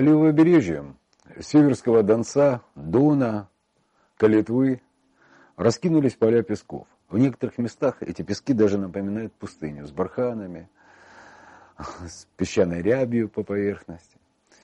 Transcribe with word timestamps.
По 0.00 0.02
левобережью 0.02 0.96
Северского 1.40 2.02
Донца, 2.02 2.62
Дона, 2.74 3.50
Калитвы 4.16 4.80
раскинулись 5.58 6.14
поля 6.14 6.42
песков. 6.42 6.86
В 7.10 7.18
некоторых 7.18 7.58
местах 7.58 7.96
эти 8.00 8.22
пески 8.22 8.54
даже 8.54 8.78
напоминают 8.78 9.34
пустыню 9.34 9.86
с 9.86 9.90
барханами, 9.90 10.70
с 11.78 12.26
песчаной 12.38 12.80
рябью 12.80 13.28
по 13.28 13.42
поверхности. 13.42 14.16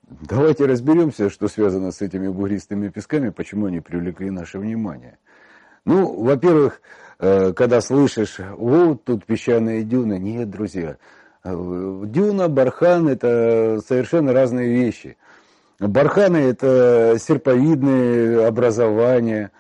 Давайте 0.09 0.65
разберемся, 0.65 1.29
что 1.29 1.49
связано 1.49 1.93
с 1.93 2.01
этими 2.01 2.29
бугристыми 2.29 2.89
песками, 2.89 3.29
почему 3.29 3.67
они 3.67 3.81
привлекли 3.81 4.31
наше 4.31 4.59
внимание. 4.59 5.19
Ну, 5.85 6.19
во-первых, 6.19 6.81
э, 7.19 7.53
когда 7.53 7.83
слышишь, 7.83 8.39
вот 8.39 9.05
тут 9.05 9.27
песчаные 9.27 9.85
дюны, 9.85 10.19
нет, 10.19 10.49
друзья, 10.49 10.97
дюна, 11.55 12.49
бархан– 12.49 13.09
это 13.11 13.81
совершенно 13.87 14.33
разные 14.33 14.69
вещи. 14.69 15.17
Барханы– 15.79 16.37
это 16.39 17.17
серповидные 17.21 18.47
образования, 18.47 19.51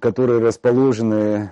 которые 0.00 0.40
расположены 0.40 1.50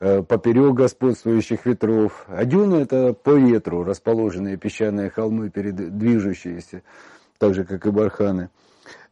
э, 0.00 0.22
поперек 0.22 0.74
господствующих 0.74 1.64
ветров. 1.64 2.26
А 2.28 2.44
дюны– 2.44 2.76
это 2.82 3.14
по 3.14 3.30
ветру 3.30 3.84
расположенные 3.84 4.56
песчаные 4.56 5.10
холмы, 5.10 5.50
движущиеся 5.50 6.82
так 7.42 7.54
же, 7.54 7.64
как 7.64 7.84
и 7.84 7.90
барханы. 7.90 8.50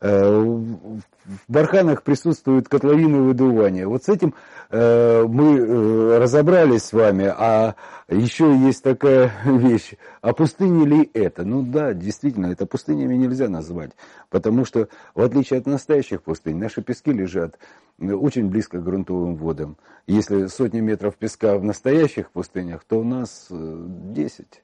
Э, 0.01 0.41
в 0.41 1.03
барханах 1.49 2.05
присутствуют 2.05 2.69
котловины 2.69 3.23
выдувания. 3.23 3.89
Вот 3.89 4.05
с 4.05 4.09
этим 4.09 4.35
э, 4.71 5.25
мы 5.25 5.59
э, 5.59 6.19
разобрались 6.19 6.85
с 6.85 6.93
вами, 6.93 7.25
а 7.25 7.75
еще 8.09 8.57
есть 8.57 8.85
такая 8.85 9.33
вещь, 9.45 9.95
а 10.21 10.33
пустыня 10.33 10.87
ли 10.87 11.11
это? 11.13 11.43
Ну 11.43 11.63
да, 11.63 11.93
действительно, 11.93 12.47
это 12.47 12.67
пустынями 12.67 13.17
нельзя 13.17 13.49
назвать, 13.49 13.91
потому 14.29 14.65
что, 14.65 14.89
в 15.17 15.23
отличие 15.23 15.59
от 15.59 15.67
настоящих 15.67 16.23
пустынь, 16.23 16.57
наши 16.57 16.83
пески 16.83 17.13
лежат 17.13 17.59
очень 17.99 18.49
близко 18.49 18.79
к 18.79 18.85
грунтовым 18.85 19.35
водам. 19.35 19.77
Если 20.07 20.47
сотни 20.47 20.79
метров 20.79 21.17
песка 21.17 21.59
в 21.59 21.65
настоящих 21.65 22.31
пустынях, 22.31 22.85
то 22.85 23.01
у 23.01 23.05
нас 23.05 23.49
10, 23.51 24.63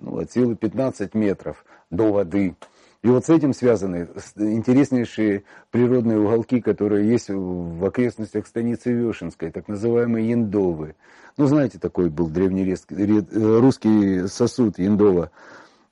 ну, 0.00 0.18
от 0.18 0.32
силы 0.32 0.56
15 0.56 1.14
метров 1.14 1.64
до 1.90 2.12
воды. 2.12 2.56
И 3.04 3.08
вот 3.08 3.26
с 3.26 3.28
этим 3.28 3.52
связаны 3.52 4.08
интереснейшие 4.36 5.44
природные 5.70 6.18
уголки, 6.18 6.62
которые 6.62 7.06
есть 7.06 7.28
в 7.28 7.84
окрестностях 7.84 8.46
станицы 8.46 8.92
Вешенской, 8.92 9.50
так 9.50 9.68
называемые 9.68 10.30
Яндовы. 10.30 10.96
Ну, 11.36 11.44
знаете, 11.44 11.78
такой 11.78 12.08
был 12.08 12.28
древнерусский 12.28 14.26
сосуд 14.26 14.78
Яндова, 14.78 15.30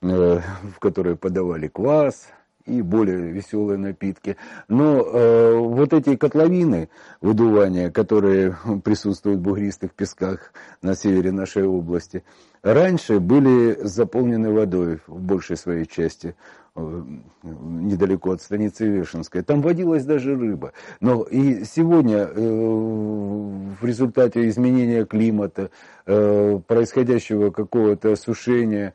э, 0.01 0.07
в 0.07 0.79
который 0.79 1.15
подавали 1.15 1.67
квас, 1.67 2.29
и 2.65 2.81
более 2.81 3.31
веселые 3.31 3.77
напитки. 3.77 4.37
Но 4.67 5.01
э, 5.01 5.55
вот 5.57 5.93
эти 5.93 6.15
котловины 6.15 6.89
выдувания, 7.21 7.91
которые 7.91 8.57
присутствуют 8.83 9.39
в 9.39 9.43
бугристых 9.43 9.93
песках 9.93 10.53
на 10.81 10.95
севере 10.95 11.31
нашей 11.31 11.65
области, 11.65 12.23
раньше 12.61 13.19
были 13.19 13.77
заполнены 13.81 14.51
водой 14.51 14.99
в 15.07 15.19
большей 15.19 15.57
своей 15.57 15.85
части 15.85 16.35
э, 16.75 17.03
недалеко 17.43 18.31
от 18.31 18.41
станицы 18.41 18.87
Вешенской. 18.87 19.43
Там 19.43 19.61
водилась 19.61 20.05
даже 20.05 20.35
рыба. 20.35 20.71
Но 21.01 21.23
и 21.23 21.65
сегодня 21.65 22.19
э, 22.19 22.33
в 22.33 23.85
результате 23.85 24.47
изменения 24.47 25.05
климата, 25.05 25.69
э, 26.05 26.59
происходящего 26.65 27.51
какого-то 27.51 28.13
осушения, 28.13 28.93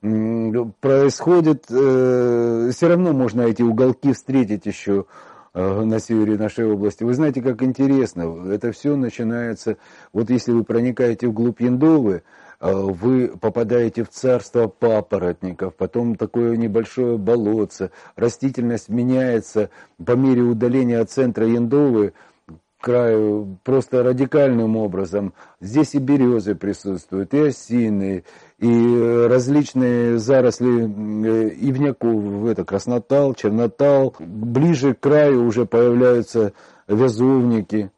происходит, 0.00 1.64
э, 1.70 2.70
все 2.72 2.88
равно 2.88 3.12
можно 3.12 3.42
эти 3.42 3.62
уголки 3.62 4.12
встретить 4.12 4.66
еще 4.66 5.06
э, 5.54 5.82
на 5.84 5.98
севере 5.98 6.38
нашей 6.38 6.70
области. 6.70 7.02
Вы 7.02 7.14
знаете, 7.14 7.42
как 7.42 7.62
интересно, 7.62 8.52
это 8.52 8.70
все 8.70 8.94
начинается, 8.94 9.76
вот 10.12 10.30
если 10.30 10.52
вы 10.52 10.62
проникаете 10.62 11.26
вглубь 11.26 11.60
Яндовы, 11.60 12.22
э, 12.60 12.72
вы 12.72 13.32
попадаете 13.40 14.04
в 14.04 14.10
царство 14.10 14.68
папоротников, 14.68 15.74
потом 15.74 16.14
такое 16.14 16.56
небольшое 16.56 17.18
болотце, 17.18 17.90
растительность 18.14 18.88
меняется 18.88 19.70
по 20.04 20.12
мере 20.12 20.42
удаления 20.42 21.00
от 21.00 21.10
центра 21.10 21.44
Яндовы, 21.44 22.12
краю 22.80 23.58
просто 23.64 24.02
радикальным 24.02 24.76
образом. 24.76 25.34
Здесь 25.60 25.94
и 25.94 25.98
березы 25.98 26.54
присутствуют, 26.54 27.34
и 27.34 27.48
осины, 27.48 28.24
и 28.58 29.26
различные 29.28 30.18
заросли 30.18 30.82
э, 30.82 31.48
ивняков, 31.60 32.46
это 32.46 32.64
краснотал, 32.64 33.34
чернотал. 33.34 34.14
Ближе 34.18 34.94
к 34.94 35.00
краю 35.00 35.44
уже 35.44 35.66
появляются 35.66 36.52
вязовники. 36.86 37.90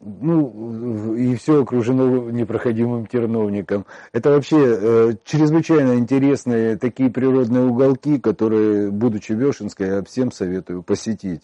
Ну, 0.00 1.14
и 1.14 1.34
все 1.34 1.62
окружено 1.62 2.30
непроходимым 2.30 3.06
терновником. 3.06 3.84
Это 4.12 4.30
вообще 4.30 4.56
э, 4.58 5.12
чрезвычайно 5.24 5.96
интересные 5.96 6.78
такие 6.78 7.10
природные 7.10 7.64
уголки, 7.64 8.18
которые, 8.18 8.90
будучи 8.90 9.32
Вешенской, 9.32 9.88
я 9.88 10.02
всем 10.02 10.32
советую 10.32 10.82
посетить 10.82 11.42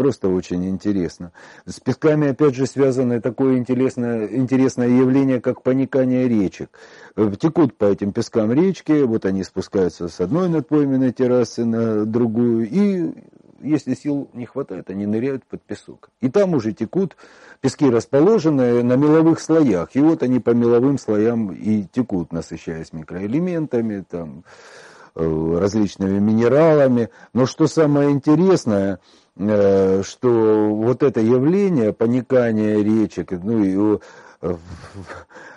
просто 0.00 0.30
очень 0.30 0.66
интересно. 0.66 1.30
С 1.66 1.78
песками, 1.78 2.28
опять 2.28 2.54
же, 2.54 2.64
связано 2.64 3.20
такое 3.20 3.58
интересное, 3.58 4.28
интересное 4.28 4.88
явление, 4.88 5.42
как 5.42 5.60
паникание 5.60 6.26
речек. 6.26 6.70
Э, 7.16 7.30
текут 7.38 7.76
по 7.76 7.84
этим 7.84 8.10
пескам 8.12 8.50
речки, 8.50 9.02
вот 9.02 9.26
они 9.26 9.44
спускаются 9.44 10.08
с 10.08 10.18
одной 10.18 10.48
надпойменной 10.48 11.12
террасы 11.12 11.66
на 11.66 12.06
другую, 12.06 12.66
и 12.70 13.12
если 13.60 13.92
сил 13.92 14.30
не 14.32 14.46
хватает, 14.46 14.88
они 14.88 15.04
ныряют 15.04 15.44
под 15.44 15.60
песок. 15.60 16.08
И 16.22 16.30
там 16.30 16.54
уже 16.54 16.72
текут, 16.72 17.14
пески 17.60 17.90
расположены 17.90 18.82
на 18.82 18.96
меловых 18.96 19.38
слоях, 19.38 19.90
и 19.96 20.00
вот 20.00 20.22
они 20.22 20.40
по 20.40 20.52
меловым 20.54 20.96
слоям 20.96 21.52
и 21.52 21.84
текут, 21.92 22.32
насыщаясь 22.32 22.94
микроэлементами, 22.94 24.02
там, 24.08 24.44
различными 25.14 26.18
минералами. 26.18 27.10
Но 27.32 27.46
что 27.46 27.66
самое 27.66 28.10
интересное– 28.10 29.00
Э, 29.42 30.02
что 30.02 30.68
вот 30.68 31.02
это 31.02 31.20
явление, 31.20 31.94
паникание 31.94 32.82
речек, 32.82 33.30
ну 33.30 33.64
и 33.64 33.98
э, 34.42 34.56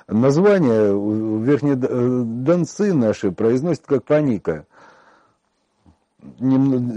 название 0.07 1.43
верхние 1.43 1.75
донцы 1.75 2.93
наши 2.93 3.31
произносят 3.31 3.83
как 3.85 4.05
паника. 4.05 4.65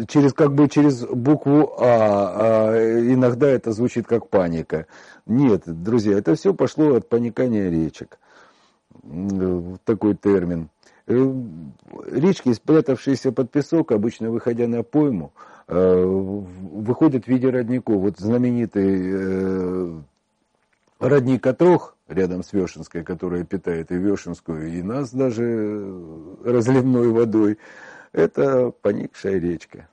Через, 0.06 0.32
как 0.32 0.54
бы 0.54 0.68
через 0.68 1.04
букву 1.04 1.74
а, 1.80 2.70
а 2.70 3.00
иногда 3.00 3.48
это 3.48 3.72
звучит 3.72 4.06
как 4.06 4.28
паника. 4.28 4.86
Нет, 5.26 5.62
друзья, 5.66 6.16
это 6.16 6.36
все 6.36 6.54
пошло 6.54 6.94
от 6.94 7.08
паникания 7.08 7.68
речек. 7.68 8.20
Такой 9.84 10.14
термин. 10.14 10.68
Э, 11.06 11.32
речки, 12.10 12.52
спрятавшиеся 12.52 13.32
под 13.32 13.50
песок, 13.50 13.92
обычно 13.92 14.30
выходя 14.30 14.66
на 14.66 14.82
пойму, 14.82 15.32
Э, 15.68 16.04
выходит 16.04 17.24
в 17.24 17.28
виде 17.28 17.50
родников. 17.50 17.96
Вот 17.96 18.18
знаменитый 18.18 19.00
э, 19.12 20.00
родник 21.00 21.44
Отрох 21.44 21.96
рядом 22.06 22.44
с 22.44 22.52
Вешенской, 22.52 23.02
которая 23.02 23.42
питает 23.42 23.90
и 23.90 23.96
Вешенскую, 23.96 24.68
и 24.72 24.82
нас 24.82 25.10
даже 25.12 25.92
разливной 26.44 27.08
водой, 27.08 27.58
это 28.12 28.70
поникшая 28.70 29.40
речка. 29.40 29.88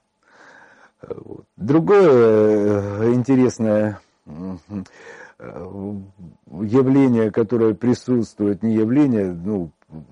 Другое 1.58 3.14
интересное 3.16 4.00
явление, 5.40 7.32
которое 7.32 7.74
присутствует, 7.74 8.64
не 8.64 8.76
явление, 8.76 9.34
ну, 9.34 9.72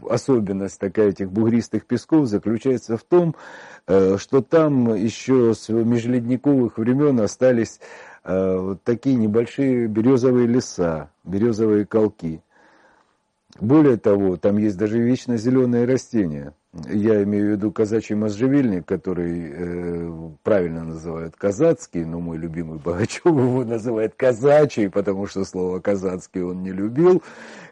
особенность 0.10 0.80
такая 0.80 1.10
этих 1.10 1.32
бугристых 1.32 1.86
песков 1.86 2.28
заключается 2.28 2.98
в 2.98 3.04
том, 3.04 3.36
э, 3.88 4.18
что 4.18 4.42
там 4.42 4.94
еще 4.94 5.54
с 5.54 5.70
межледниковых 5.70 6.78
времен 6.78 7.20
остались 7.20 7.80
э, 8.24 8.76
такие 8.84 9.16
небольшие 9.16 9.88
березовые 9.88 10.48
леса, 10.48 11.10
березовые 11.24 11.86
колки. 11.86 12.42
Более 13.60 13.98
того, 13.98 14.38
там 14.38 14.58
есть 14.58 14.78
даже 14.78 15.00
вечно 15.00 15.38
зеленые 15.38 15.86
растения. 15.86 16.54
Я 16.74 17.22
имею 17.24 17.48
в 17.48 17.52
виду 17.52 17.72
казачий 17.74 18.16
можжевельник, 18.16 18.86
который 18.86 19.52
э, 19.52 20.30
правильно 20.42 20.86
называют 20.86 21.36
казацкий, 21.36 22.06
но 22.06 22.22
мой 22.22 22.38
любимый 22.38 22.80
Богачев 22.80 23.26
его 23.26 23.66
называет 23.66 24.14
казачий, 24.16 24.90
потому 24.90 25.28
что 25.28 25.44
слово 25.44 25.82
казацкий 25.82 26.42
он 26.42 26.64
не 26.64 26.72
любил, 26.72 27.24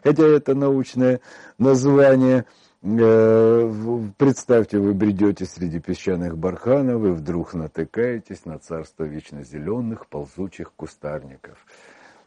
хотя 0.04 0.26
это 0.26 0.54
научное 0.54 1.20
название. 1.56 2.44
Э, 2.82 3.72
представьте, 4.18 4.78
вы 4.78 4.92
бредете 4.92 5.46
среди 5.46 5.80
песчаных 5.80 6.36
барханов 6.36 7.02
и 7.02 7.08
вдруг 7.08 7.54
натыкаетесь 7.54 8.44
на 8.44 8.58
царство 8.58 9.04
вечно 9.04 9.42
зеленых 9.44 10.08
ползучих 10.08 10.72
кустарников. 10.76 11.56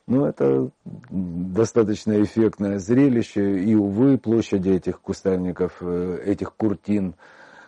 Ну, 0.06 0.26
это 0.26 0.70
достаточно 1.10 2.22
эффектное 2.22 2.78
зрелище, 2.80 3.64
и, 3.64 3.74
увы, 3.74 4.18
площади 4.18 4.70
этих 4.70 5.00
кустарников, 5.00 5.78
э, 5.82 6.24
этих 6.26 6.54
куртин, 6.56 7.16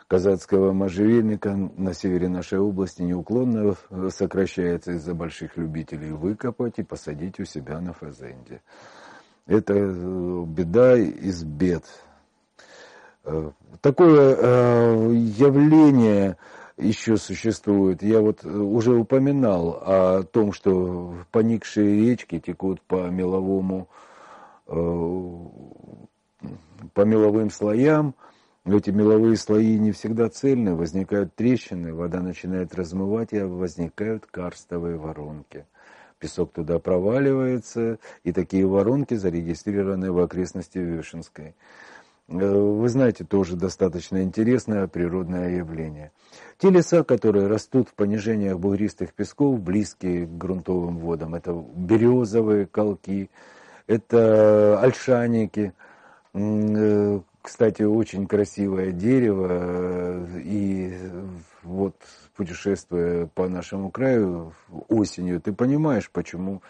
казацкого 0.08 0.72
можжевельника 0.72 1.56
на 1.56 1.94
севере 1.94 2.30
нашей 2.30 2.60
области 2.60 3.02
неуклонно 3.02 3.76
сокращается 4.10 4.92
из-за 4.92 5.14
больших 5.16 5.58
любителей 5.58 6.12
выкопать 6.12 6.78
и 6.78 6.84
посадить 6.84 7.40
у 7.40 7.46
себя 7.46 7.80
на 7.80 7.94
фазенде. 7.94 8.62
Это 9.48 9.74
э, 9.74 10.44
беда 10.48 10.98
из 10.98 11.44
бед. 11.44 11.84
Э, 13.24 13.52
такое 13.82 14.36
э, 14.38 15.14
явление 15.14 16.38
еще 16.78 17.18
существует. 17.18 18.04
Я 18.04 18.22
вот 18.22 18.46
уже 18.46 18.96
упоминал 18.96 19.82
о 19.86 20.24
том, 20.24 20.54
что 20.54 21.16
поникшие 21.32 22.06
речки 22.06 22.40
текут 22.40 22.82
по 22.82 23.10
меловому, 23.10 23.90
по 24.66 25.92
меловым 27.02 27.50
слоям, 27.50 28.16
эти 28.66 28.90
меловые 28.90 29.38
слои 29.38 29.78
не 29.78 29.92
всегда 29.92 30.28
цельны, 30.30 30.76
возникают 30.76 31.36
трещины, 31.36 31.94
вода 31.94 32.20
начинает 32.20 32.74
размывать, 32.74 33.32
и 33.32 33.40
возникают 33.40 34.26
карстовые 34.26 34.98
воронки. 34.98 35.66
Песок 36.18 36.54
туда 36.54 36.80
проваливается, 36.80 38.00
и 38.24 38.32
такие 38.32 38.66
воронки 38.66 39.14
зарегистрированы 39.14 40.12
в 40.12 40.20
окрестности 40.20 40.80
Вешенской. 40.80 41.54
Э, 42.28 42.34
вы 42.34 42.90
знаете, 42.90 43.24
тоже 43.24 43.56
достаточно 43.56 44.24
интересное 44.24 44.88
природное 44.88 45.58
явление. 45.58 46.12
Те 46.58 46.70
леса, 46.70 47.04
которые 47.04 47.48
растут 47.48 47.90
в 47.90 47.94
понижениях 47.94 48.60
бугристых 48.60 49.14
песков, 49.14 49.60
близкие 49.62 50.26
к 50.26 50.38
грунтовым 50.38 50.98
водам, 50.98 51.36
это 51.36 51.54
березовые 51.54 52.66
колки, 52.66 53.30
это 53.88 54.80
альшаники, 54.80 55.74
э, 56.34 57.20
кстати, 57.42 57.84
очень 57.84 58.26
красивое 58.26 58.92
дерево, 58.92 59.48
э, 59.52 60.42
и 60.44 60.98
вот 61.62 61.96
путешествуя 62.36 63.28
по 63.28 63.48
нашему 63.48 63.92
краю 63.92 64.54
осенью, 64.90 65.40
ты 65.42 65.54
понимаешь, 65.54 66.10
почему 66.12 66.62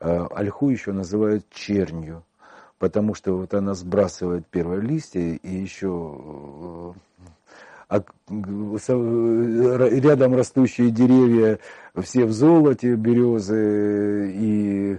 ольху 0.00 0.70
еще 0.70 0.92
называют 0.92 1.48
чернью, 1.50 2.24
потому 2.78 3.14
что 3.14 3.36
вот 3.36 3.54
она 3.54 3.74
сбрасывает 3.74 4.46
первые 4.46 4.80
листья 4.80 5.20
и 5.20 5.54
еще 5.54 6.94
э, 7.90 8.00
рядом 10.00 10.34
растущие 10.34 10.90
деревья 10.90 11.58
все 12.02 12.24
в 12.24 12.32
золоте, 12.32 12.94
березы 12.94 14.32
и 14.34 14.98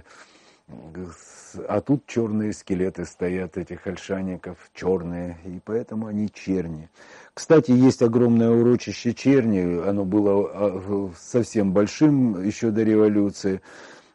а 1.68 1.80
тут 1.80 2.06
черные 2.06 2.52
скелеты 2.52 3.04
стоят 3.04 3.56
этих 3.56 3.86
ольшаников, 3.86 4.58
черные, 4.74 5.38
и 5.44 5.60
поэтому 5.64 6.06
они 6.06 6.30
черни. 6.32 6.90
Кстати, 7.34 7.70
есть 7.70 8.02
огромное 8.02 8.50
урочище 8.50 9.14
черни, 9.14 9.80
оно 9.86 10.04
было 10.04 10.50
а, 10.52 11.10
совсем 11.16 11.72
большим 11.72 12.42
еще 12.42 12.70
до 12.70 12.82
революции, 12.82 13.60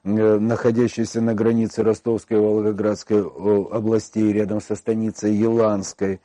э, 0.03 0.38
находящееся 0.39 1.21
на 1.21 1.33
границе 1.33 1.83
Ростовской 1.83 2.38
и 2.38 2.39
Волгоградской 2.39 3.21
областей, 3.21 4.31
рядом 4.33 4.62
со 4.62 4.75
станицей 4.75 5.33
Еланской. 5.36 6.19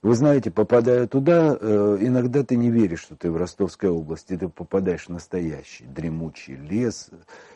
Вы 0.00 0.14
знаете, 0.14 0.52
попадая 0.52 1.08
туда, 1.08 1.58
э, 1.60 1.98
иногда 2.00 2.44
ты 2.44 2.54
не 2.54 2.70
веришь, 2.70 3.00
что 3.00 3.16
ты 3.16 3.32
в 3.32 3.36
Ростовской 3.36 3.90
области, 3.90 4.36
ты 4.36 4.48
попадаешь 4.48 5.06
в 5.06 5.08
настоящий 5.08 5.86
дремучий 5.86 6.54
лес. 6.54 7.10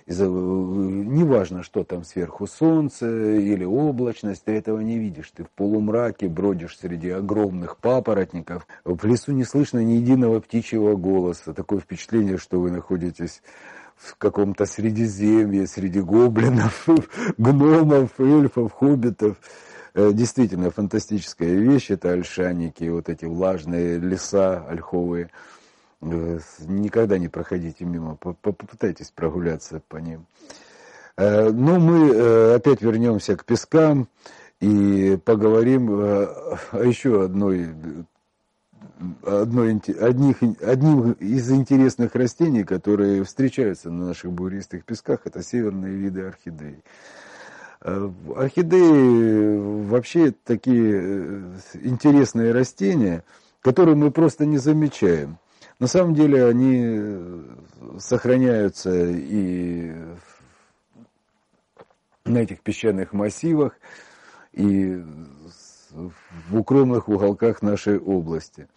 Э, 0.08 0.24
неважно, 0.24 1.62
что 1.62 1.84
там 1.84 2.02
сверху 2.02 2.48
солнце 2.48 3.36
или 3.36 3.64
облачность, 3.64 4.44
ты 4.44 4.52
этого 4.56 4.80
не 4.80 4.98
видишь. 4.98 5.30
Ты 5.30 5.44
в 5.44 5.50
полумраке 5.50 6.28
бродишь 6.28 6.78
среди 6.78 7.10
огромных 7.10 7.76
папоротников. 7.76 8.66
В 8.84 9.04
лесу 9.04 9.30
не 9.30 9.44
слышно 9.44 9.78
ни 9.78 9.92
единого 9.92 10.40
птичьего 10.40 10.96
голоса. 10.96 11.54
Такое 11.54 11.78
впечатление, 11.78 12.38
что 12.38 12.60
вы 12.60 12.72
находитесь 12.72 13.40
в 14.02 14.16
каком-то 14.16 14.66
средиземье, 14.66 15.66
среди 15.66 16.00
гоблинов, 16.00 16.86
гномов, 17.38 18.10
эльфов, 18.18 18.72
хоббитов. 18.72 19.36
Э, 19.94 20.10
действительно 20.12 20.70
фантастическая 20.70 21.54
вещь, 21.54 21.90
это 21.90 22.12
альшаники, 22.12 22.88
вот 22.88 23.08
эти 23.08 23.26
влажные 23.26 23.98
леса 23.98 24.64
ольховые. 24.66 25.30
Э, 26.00 26.38
никогда 26.66 27.18
не 27.18 27.28
проходите 27.28 27.84
мимо, 27.84 28.16
попытайтесь 28.16 29.10
прогуляться 29.10 29.82
по 29.88 29.98
ним. 29.98 30.26
Э, 31.16 31.50
но 31.50 31.78
мы 31.78 32.54
опять 32.54 32.82
вернемся 32.82 33.36
к 33.36 33.44
пескам 33.44 34.08
и 34.60 35.18
поговорим 35.24 35.90
о 35.90 36.84
еще 36.84 37.24
одной, 37.24 37.68
одной 39.22 39.80
одних, 40.00 40.36
одним 40.62 41.12
из 41.12 41.50
интересных 41.50 42.14
растений, 42.14 42.64
которые 42.64 43.24
встречаются 43.24 43.90
на 43.90 44.08
наших 44.08 44.32
буристых 44.32 44.84
песках, 44.84 45.20
это 45.24 45.42
северные 45.42 45.94
виды 45.94 46.22
орхидей. 46.22 46.82
Э, 47.80 48.10
орхидеи 48.36 49.86
вообще 49.88 50.32
такие 50.44 51.00
э, 51.02 51.42
интересные 51.82 52.52
растения, 52.52 53.24
которые 53.60 53.96
мы 53.96 54.10
просто 54.10 54.46
не 54.46 54.58
замечаем. 54.58 55.38
На 55.78 55.88
самом 55.88 56.14
деле 56.14 56.46
они 56.46 56.82
э, 56.84 57.42
сохраняются 57.98 58.92
и 58.94 59.92
на 62.24 62.38
этих 62.38 62.60
песчаных 62.60 63.12
массивах, 63.12 63.72
и 64.52 65.02
в 65.92 66.56
укромных 66.58 67.08
уголках 67.08 67.62
нашей 67.62 67.98
области. 67.98 68.68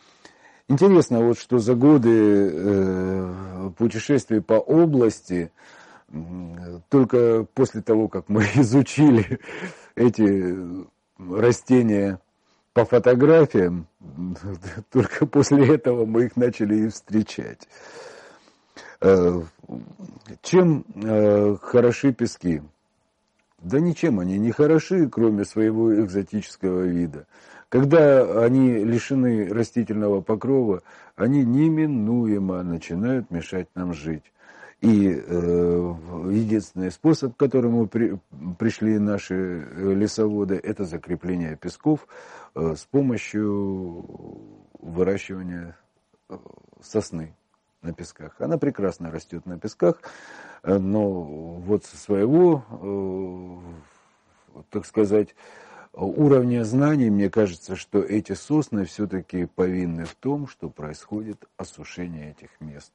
Интересно, 0.67 1.21
вот 1.21 1.37
что 1.37 1.59
за 1.59 1.75
годы 1.75 3.29
путешествий 3.77 4.41
по 4.41 4.55
области 4.55 5.51
только 6.89 7.45
после 7.53 7.81
того, 7.81 8.07
как 8.07 8.29
мы 8.29 8.43
изучили 8.55 9.39
эти 9.95 10.55
растения 11.17 12.19
по 12.73 12.85
фотографиям, 12.85 13.87
только 14.91 15.25
после 15.25 15.75
этого 15.75 16.05
мы 16.05 16.25
их 16.25 16.35
начали 16.35 16.75
и 16.75 16.87
встречать. 16.89 17.67
Э, 19.01 19.41
чем 20.41 20.85
э, 20.95 21.55
хороши 21.61 22.13
пески? 22.13 22.61
Да 23.61 23.79
ничем 23.79 24.19
они 24.19 24.37
не 24.37 24.51
хороши, 24.51 25.09
кроме 25.09 25.45
своего 25.45 25.93
экзотического 26.01 26.83
вида. 26.83 27.25
Когда 27.69 28.43
они 28.43 28.83
лишены 28.83 29.47
растительного 29.51 30.21
покрова, 30.21 30.81
они 31.15 31.43
неминуемо 31.43 32.63
начинают 32.63 33.31
мешать 33.31 33.67
нам 33.75 33.93
жить. 33.93 34.31
И 34.81 35.09
э, 35.09 35.93
единственный 36.31 36.91
способ, 36.91 37.35
к 37.35 37.39
которому 37.39 37.87
при, 37.87 38.19
пришли 38.59 38.99
наши 38.99 39.33
э, 39.33 39.93
лесоводы, 39.93 40.59
это 40.61 40.83
закрепление 40.83 41.55
песков 41.55 42.07
э, 42.53 42.75
с 42.77 42.85
помощью 42.85 44.05
выращивания 44.79 45.77
э, 46.29 46.37
сосны 46.81 47.33
на 47.85 47.93
песках. 47.93 48.35
Она 48.39 48.57
прекрасно 48.57 49.11
растет 49.11 49.45
на 49.45 49.57
песках, 49.57 50.01
э, 50.63 50.77
но 50.77 51.21
вот 51.21 51.85
со 51.85 51.95
своего, 51.95 52.65
э, 54.53 54.61
так 54.71 54.85
сказать, 54.85 55.35
уровня 55.95 56.65
знаний, 56.65 57.09
мне 57.09 57.29
кажется, 57.29 57.75
что 57.75 57.99
эти 57.99 58.33
сосны 58.33 58.85
все-таки 58.85 59.45
повинны 59.45 60.05
в 60.05 60.15
том, 60.15 60.47
что 60.47 60.69
происходит 60.69 61.45
осушение 61.57 62.31
этих 62.31 62.49
мест. 62.59 62.91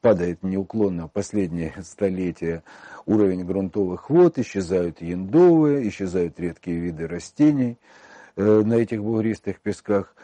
Падает 0.00 0.42
неуклонно 0.42 1.08
последние 1.08 1.74
столетия 1.82 2.62
уровень 3.06 3.44
грунтовых 3.44 4.10
вод, 4.10 4.38
исчезают 4.38 5.00
яндовые, 5.00 5.88
исчезают 5.88 6.38
редкие 6.38 6.78
виды 6.78 7.06
растений 7.06 7.78
э, 8.36 8.62
на 8.64 8.74
этих 8.74 9.02
бугристых 9.02 9.60
песках. 9.60 10.14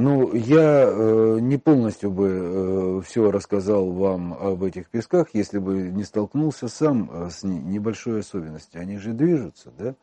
Ну, 0.00 0.32
я 0.32 0.84
э, 0.86 1.38
не 1.40 1.56
полностью 1.56 2.12
бы 2.12 2.28
э, 2.28 3.00
все 3.04 3.32
рассказал 3.32 3.90
вам 3.90 4.32
об 4.32 4.62
этих 4.62 4.88
песках, 4.90 5.30
если 5.32 5.58
бы 5.58 5.88
не 5.88 6.04
столкнулся 6.04 6.68
сам 6.68 7.10
э, 7.10 7.30
с 7.30 7.42
небольшой 7.42 8.20
особенностью. 8.20 8.80
Они 8.80 8.96
же 8.96 9.12
движутся, 9.12 9.72
да? 9.76 9.96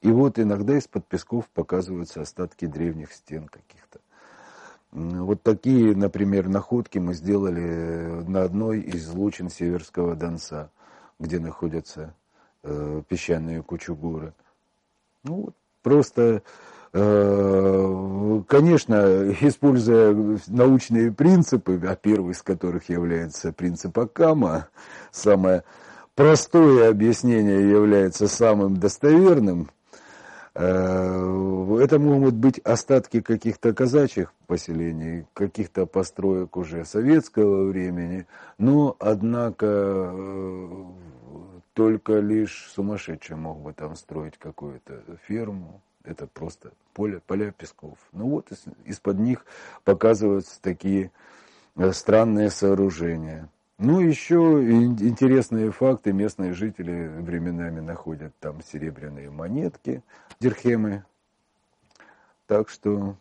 И 0.00 0.10
вот 0.10 0.38
иногда 0.38 0.78
из-под 0.78 1.06
песков 1.06 1.50
показываются 1.50 2.22
остатки 2.22 2.64
древних 2.64 3.12
стен 3.12 3.46
каких-то. 3.46 4.00
Вот 4.90 5.42
такие, 5.42 5.94
например, 5.94 6.48
находки 6.48 6.96
мы 6.96 7.12
сделали 7.12 8.24
на 8.26 8.44
одной 8.44 8.80
из 8.80 9.06
лучин 9.10 9.50
Северского 9.50 10.16
Донца, 10.16 10.70
где 11.18 11.38
находятся 11.38 12.14
э, 12.62 13.02
песчаные 13.06 13.62
кучугуры. 13.62 14.32
Ну, 15.24 15.42
вот 15.42 15.54
просто, 15.82 16.22
э, 16.22 16.40
конечно, 16.92 18.94
используя 19.40 20.38
научные 20.48 21.12
принципы, 21.12 21.80
а 21.86 21.94
первый 21.94 22.32
из 22.32 22.42
которых 22.42 22.88
является 22.88 23.52
принцип 23.52 23.96
Акама, 23.98 24.68
самое 25.12 25.62
простое 26.14 26.90
объяснение 26.90 27.70
является 27.70 28.28
самым 28.28 28.78
достоверным– 28.78 29.68
Э, 30.54 31.78
это 31.80 31.98
могут 31.98 32.34
быть 32.34 32.58
остатки 32.58 33.20
каких-то 33.20 33.72
казачьих 33.72 34.32
поселений, 34.46 35.26
каких-то 35.32 35.86
построек 35.86 36.56
уже 36.56 36.84
советского 36.84 37.68
времени, 37.68 38.26
но, 38.58 38.96
однако, 38.98 40.10
э, 40.12 40.84
только 41.72 42.18
лишь 42.18 42.70
сумасшедший 42.74 43.36
мог 43.36 43.60
бы 43.60 43.72
там 43.72 43.94
строить 43.94 44.38
какую-то 44.38 45.02
ферму. 45.26 45.82
Это 46.04 46.26
просто 46.26 46.72
поле, 46.94 47.20
поля 47.26 47.52
песков. 47.52 47.98
Ну 48.12 48.28
вот 48.28 48.50
из, 48.52 48.64
из-под 48.84 49.18
них 49.18 49.44
показываются 49.84 50.60
такие 50.62 51.12
э, 51.76 51.92
странные 51.92 52.50
сооружения. 52.50 53.48
Ну, 53.82 54.00
еще 54.00 54.34
интересные 54.34 55.70
факты. 55.70 56.12
Местные 56.12 56.52
жители 56.52 57.08
временами 57.08 57.80
находят 57.80 58.34
там 58.38 58.62
серебряные 58.62 59.30
монетки, 59.30 60.02
дирхемы. 60.38 61.04
Так 62.46 62.68
что 62.68 63.16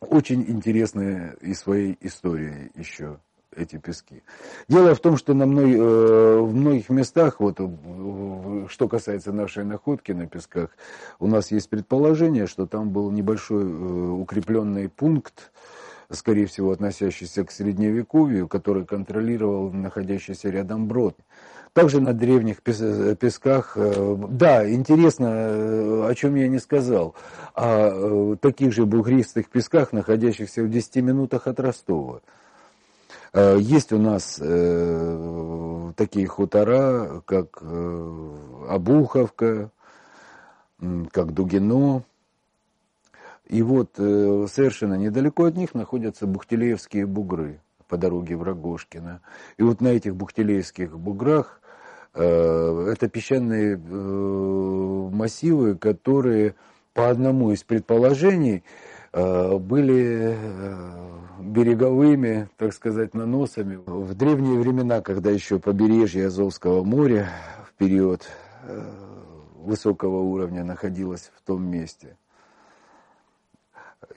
очень 0.00 0.42
интересные 0.50 1.36
и 1.40 1.54
своей 1.54 1.96
историей 2.00 2.72
еще 2.74 3.20
эти 3.56 3.76
пески. 3.76 4.22
Дело 4.68 4.94
в 4.94 5.00
том, 5.00 5.16
что 5.16 5.34
на 5.34 5.46
мной, 5.46 5.74
э, 5.74 6.38
в 6.38 6.54
многих 6.54 6.88
местах, 6.88 7.40
вот, 7.40 7.58
что 8.68 8.88
касается 8.88 9.32
нашей 9.32 9.64
находки 9.64 10.12
на 10.12 10.26
песках, 10.26 10.70
у 11.18 11.26
нас 11.26 11.50
есть 11.50 11.68
предположение, 11.68 12.46
что 12.46 12.66
там 12.66 12.90
был 12.90 13.10
небольшой 13.10 13.64
э, 13.64 13.66
укрепленный 13.66 14.88
пункт, 14.88 15.52
скорее 16.10 16.46
всего, 16.46 16.70
относящийся 16.70 17.44
к 17.44 17.50
средневековью, 17.50 18.48
который 18.48 18.84
контролировал 18.84 19.72
находящийся 19.72 20.50
рядом 20.50 20.86
брод. 20.86 21.16
Также 21.72 22.00
на 22.00 22.12
древних 22.12 22.62
песках, 22.62 23.72
э, 23.76 24.16
да, 24.28 24.68
интересно, 24.72 26.06
о 26.08 26.14
чем 26.16 26.34
я 26.36 26.48
не 26.48 26.58
сказал, 26.58 27.14
о 27.54 28.36
таких 28.36 28.72
же 28.72 28.86
бугристых 28.86 29.48
песках, 29.48 29.92
находящихся 29.92 30.62
в 30.62 30.70
10 30.70 30.96
минутах 30.96 31.46
от 31.46 31.58
Ростова. 31.60 32.20
Э, 33.32 33.56
есть 33.58 33.92
у 33.92 33.98
нас 33.98 34.38
э, 34.40 35.92
такие 35.96 36.26
хутора, 36.26 37.22
как 37.26 37.58
э, 37.60 38.36
Обуховка, 38.68 39.70
как 41.12 41.32
Дугино. 41.32 42.02
И 43.46 43.62
вот 43.62 43.96
совершенно 43.96 44.94
недалеко 44.94 45.44
от 45.44 45.56
них 45.56 45.74
находятся 45.74 46.28
Бухтелеевские 46.28 47.04
бугры 47.04 47.60
по 47.88 47.96
дороге 47.96 48.36
в 48.36 48.44
Рогожкино. 48.44 49.22
И 49.56 49.64
вот 49.64 49.80
на 49.80 49.88
этих 49.88 50.14
Бухтелеевских 50.14 50.96
буграх 50.96 51.60
это 52.14 53.08
песчаные 53.12 53.76
массивы, 53.76 55.76
которые 55.76 56.54
по 56.94 57.10
одному 57.10 57.50
из 57.50 57.64
предположений 57.64 58.62
были 59.12 60.36
э, 60.36 61.40
береговыми, 61.40 62.48
так 62.56 62.72
сказать, 62.72 63.14
наносами. 63.14 63.76
В 63.86 64.14
древние 64.14 64.58
времена, 64.58 65.00
когда 65.00 65.30
еще 65.30 65.58
побережье 65.58 66.26
Азовского 66.26 66.84
моря 66.84 67.28
в 67.68 67.74
период 67.74 68.28
э, 68.62 68.90
высокого 69.56 70.20
уровня 70.20 70.62
находилось 70.62 71.32
в 71.34 71.42
том 71.42 71.64
месте. 71.64 72.16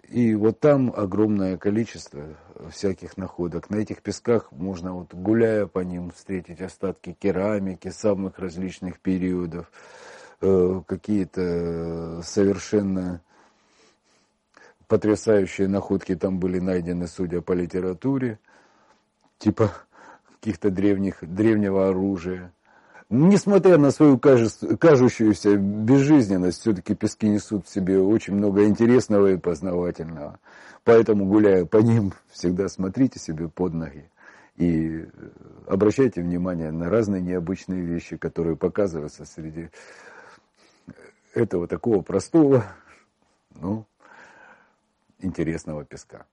И 0.10 0.36
вот 0.36 0.60
там 0.60 0.94
огромное 0.96 1.58
количество 1.58 2.22
всяких 2.70 3.18
находок. 3.18 3.72
На 3.72 3.78
этих 3.78 4.04
песках 4.04 4.52
можно, 4.52 4.94
вот 4.94 5.14
гуляя 5.14 5.66
по 5.66 5.80
ним, 5.80 6.12
встретить 6.12 6.62
остатки 6.62 7.16
керамики 7.20 7.90
самых 7.90 8.38
различных 8.38 9.00
периодов, 9.00 9.72
какие-то 10.40 12.22
совершенно 12.24 13.22
потрясающие 14.88 15.68
находки 15.68 16.16
там 16.16 16.40
были 16.40 16.60
найдены, 16.60 17.08
судя 17.08 17.42
по 17.42 17.54
литературе, 17.54 18.40
типа 19.38 19.72
каких-то 20.40 20.70
древних, 20.70 21.18
древнего 21.22 21.90
оружия. 21.90 22.52
Несмотря 23.10 23.78
на 23.78 23.92
свою 23.92 24.18
кажущуюся 24.18 25.56
безжизненность, 25.56 26.62
все-таки 26.62 26.96
пески 26.96 27.28
несут 27.28 27.68
в 27.68 27.70
себе 27.70 28.00
очень 28.00 28.34
много 28.34 28.66
интересного 28.66 29.34
и 29.34 29.38
познавательного. 29.38 30.40
Поэтому, 30.84 31.26
гуляя 31.26 31.66
по 31.66 31.78
ним, 31.78 32.14
всегда 32.32 32.68
смотрите 32.70 33.20
себе 33.20 33.48
под 33.50 33.74
ноги 33.74 34.10
и 34.58 35.06
обращайте 35.68 36.22
внимание 36.22 36.72
на 36.72 36.90
разные 36.90 37.22
необычные 37.22 37.82
вещи, 37.82 38.18
которые 38.18 38.56
показываются 38.56 39.26
среди 39.26 39.70
этого 41.34 41.68
такого 41.68 42.02
простого, 42.02 42.66
интересного 45.24 45.86
песка. 45.86 46.28